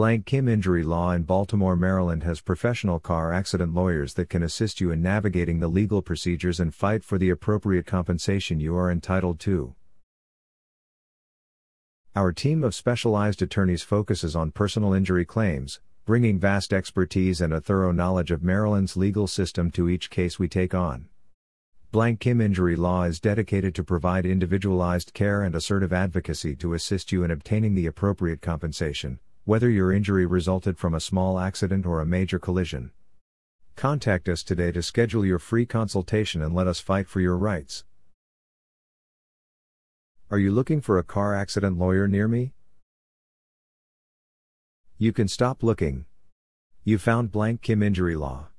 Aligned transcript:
Blank 0.00 0.24
Kim 0.24 0.48
Injury 0.48 0.82
Law 0.82 1.10
in 1.10 1.24
Baltimore, 1.24 1.76
Maryland 1.76 2.22
has 2.22 2.40
professional 2.40 2.98
car 2.98 3.34
accident 3.34 3.74
lawyers 3.74 4.14
that 4.14 4.30
can 4.30 4.42
assist 4.42 4.80
you 4.80 4.90
in 4.90 5.02
navigating 5.02 5.60
the 5.60 5.68
legal 5.68 6.00
procedures 6.00 6.58
and 6.58 6.74
fight 6.74 7.04
for 7.04 7.18
the 7.18 7.28
appropriate 7.28 7.84
compensation 7.84 8.60
you 8.60 8.74
are 8.74 8.90
entitled 8.90 9.38
to. 9.40 9.74
Our 12.16 12.32
team 12.32 12.64
of 12.64 12.74
specialized 12.74 13.42
attorneys 13.42 13.82
focuses 13.82 14.34
on 14.34 14.52
personal 14.52 14.94
injury 14.94 15.26
claims, 15.26 15.80
bringing 16.06 16.38
vast 16.38 16.72
expertise 16.72 17.42
and 17.42 17.52
a 17.52 17.60
thorough 17.60 17.92
knowledge 17.92 18.30
of 18.30 18.42
Maryland's 18.42 18.96
legal 18.96 19.26
system 19.26 19.70
to 19.72 19.90
each 19.90 20.08
case 20.08 20.38
we 20.38 20.48
take 20.48 20.74
on. 20.74 21.10
Blank 21.92 22.20
Kim 22.20 22.40
Injury 22.40 22.74
Law 22.74 23.02
is 23.02 23.20
dedicated 23.20 23.74
to 23.74 23.84
provide 23.84 24.24
individualized 24.24 25.12
care 25.12 25.42
and 25.42 25.54
assertive 25.54 25.92
advocacy 25.92 26.56
to 26.56 26.72
assist 26.72 27.12
you 27.12 27.22
in 27.22 27.30
obtaining 27.30 27.74
the 27.74 27.84
appropriate 27.84 28.40
compensation 28.40 29.20
whether 29.50 29.68
your 29.68 29.92
injury 29.92 30.24
resulted 30.24 30.78
from 30.78 30.94
a 30.94 31.00
small 31.00 31.36
accident 31.36 31.84
or 31.84 32.00
a 32.00 32.06
major 32.06 32.38
collision. 32.38 32.92
Contact 33.74 34.28
us 34.28 34.44
today 34.44 34.70
to 34.70 34.80
schedule 34.80 35.26
your 35.26 35.40
free 35.40 35.66
consultation 35.66 36.40
and 36.40 36.54
let 36.54 36.68
us 36.68 36.78
fight 36.78 37.08
for 37.08 37.20
your 37.20 37.36
rights. 37.36 37.82
Are 40.30 40.38
you 40.38 40.52
looking 40.52 40.80
for 40.80 40.98
a 40.98 41.02
car 41.02 41.34
accident 41.34 41.76
lawyer 41.76 42.06
near 42.06 42.28
me? 42.28 42.52
You 44.98 45.12
can 45.12 45.26
stop 45.26 45.64
looking. 45.64 46.04
You 46.84 46.96
found 46.98 47.32
blank 47.32 47.60
Kim 47.60 47.82
injury 47.82 48.14
law. 48.14 48.50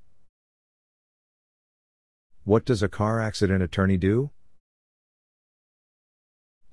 What 2.43 2.65
does 2.65 2.84
a 2.84 2.89
car 2.89 3.21
accident 3.21 3.63
attorney 3.63 3.95
do? 3.95 4.31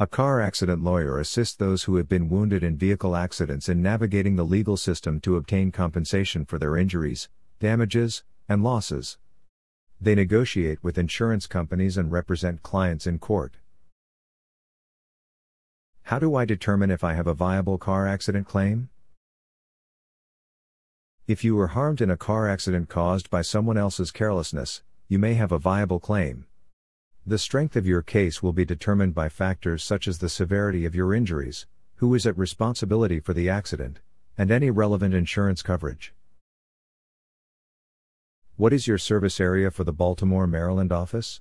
A 0.01 0.07
car 0.07 0.41
accident 0.41 0.84
lawyer 0.84 1.19
assists 1.19 1.57
those 1.57 1.83
who 1.83 1.97
have 1.97 2.09
been 2.09 2.29
wounded 2.29 2.62
in 2.62 2.77
vehicle 2.77 3.16
accidents 3.16 3.69
in 3.69 3.83
navigating 3.83 4.37
the 4.37 4.45
legal 4.45 4.77
system 4.77 5.19
to 5.23 5.34
obtain 5.34 5.73
compensation 5.73 6.45
for 6.45 6.56
their 6.56 6.77
injuries, 6.77 7.29
damages, 7.59 8.23
and 8.48 8.62
losses. 8.62 9.19
They 10.00 10.14
negotiate 10.14 10.84
with 10.84 10.98
insurance 10.98 11.48
companies 11.48 11.97
and 11.97 12.12
represent 12.12 12.62
clients 12.62 13.09
in 13.09 13.19
court. 13.19 13.55
How 16.03 16.20
do 16.20 16.37
I 16.37 16.44
determine 16.44 16.92
if 16.92 17.03
I 17.03 17.15
have 17.15 17.27
a 17.27 17.34
viable 17.34 17.77
car 17.77 18.06
accident 18.06 18.47
claim? 18.47 18.91
If 21.27 21.42
you 21.42 21.56
were 21.56 21.75
harmed 21.75 22.00
in 22.00 22.09
a 22.09 22.17
car 22.17 22.48
accident 22.48 22.89
caused 22.89 23.31
by 23.31 23.42
someone 23.42 23.77
else's 23.77 24.12
carelessness, 24.12 24.84
you 25.09 25.19
may 25.19 25.34
have 25.34 25.50
a 25.50 25.59
viable 25.59 25.98
claim. 25.98 26.47
The 27.27 27.38
strength 27.38 27.77
of 27.77 27.86
your 27.86 28.02
case 28.02 28.42
will 28.42 28.52
be 28.52 28.64
determined 28.64 29.14
by 29.14 29.28
factors 29.28 29.84
such 29.84 30.08
as 30.08 30.19
the 30.19 30.28
severity 30.28 30.84
of 30.84 30.94
your 30.94 31.12
injuries, 31.14 31.66
who 31.97 32.14
is 32.14 32.27
at 32.27 32.38
responsibility 32.38 33.20
for 33.20 33.34
the 33.34 33.48
accident, 33.48 34.00
and 34.36 34.50
any 34.50 34.70
relevant 34.70 35.14
insurance 35.14 35.62
coverage. 35.62 36.14
What 38.56 38.72
is 38.72 38.86
your 38.86 38.98
service 38.98 39.41
area 39.41 39.70
for 39.70 39.84
the 39.84 39.92
Baltimore, 39.92 40.47
Maryland 40.47 40.92
office? 40.92 41.41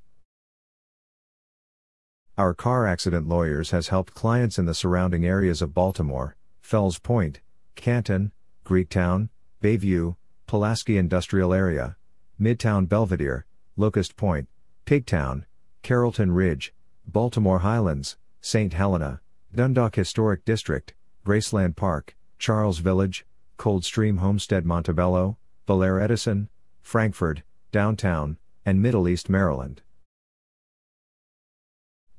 Our 2.38 2.54
car 2.54 2.86
accident 2.86 3.28
lawyers 3.28 3.72
has 3.72 3.88
helped 3.88 4.14
clients 4.14 4.60
in 4.60 4.66
the 4.66 4.76
surrounding 4.76 5.26
areas 5.26 5.62
of 5.62 5.74
Baltimore, 5.74 6.36
Fells 6.62 7.00
Point, 7.00 7.40
Canton, 7.76 8.32
Greektown, 8.64 9.30
Bayview, 9.64 10.16
Pulaski 10.46 10.98
Industrial 10.98 11.54
Area, 11.54 11.98
Midtown 12.40 12.88
Belvedere, 12.88 13.46
Locust 13.76 14.16
Point, 14.16 14.48
Pigtown, 14.86 15.46
Carrollton 15.88 16.34
Ridge, 16.34 16.74
Baltimore 17.06 17.60
Highlands, 17.60 18.18
St. 18.42 18.74
Helena, 18.74 19.22
Dundalk 19.56 19.96
Historic 19.96 20.44
District, 20.44 20.94
Graceland 21.26 21.78
Park, 21.78 22.14
Charles 22.38 22.80
Village, 22.80 23.26
Coldstream 23.56 24.18
Homestead 24.18 24.66
Montebello, 24.66 25.38
Belair 25.66 26.02
Edison, 26.02 26.50
Frankford, 26.82 27.42
Downtown, 27.72 28.38
and 28.66 28.82
Middle 28.82 29.08
East 29.08 29.30
Maryland. 29.30 29.82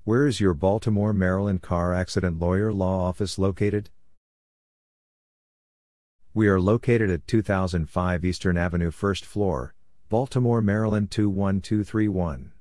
Where 0.04 0.26
is 0.26 0.40
your 0.40 0.54
Baltimore, 0.54 1.12
Maryland 1.12 1.60
car 1.60 1.92
accident 1.92 2.38
lawyer 2.38 2.72
law 2.72 3.06
office 3.06 3.38
located? 3.38 3.90
We 6.32 6.48
are 6.48 6.58
located 6.58 7.10
at 7.10 7.26
2005 7.26 8.24
Eastern 8.24 8.56
Avenue, 8.56 8.90
1st 8.90 9.26
floor, 9.26 9.74
Baltimore, 10.08 10.62
Maryland 10.62 11.10
21231. 11.10 12.52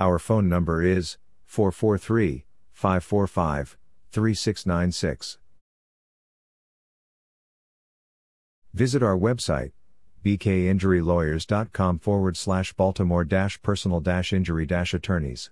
Our 0.00 0.20
phone 0.20 0.48
number 0.48 0.82
is 0.82 1.18
443 1.46 2.44
545 2.72 3.76
3696. 4.12 5.38
Visit 8.72 9.02
our 9.02 9.18
website 9.18 9.72
bkinjurylawyers.com 10.24 11.98
forward 11.98 12.36
slash 12.36 12.72
baltimore 12.74 13.24
personal 13.62 14.00
injury 14.32 14.66
attorneys. 14.94 15.50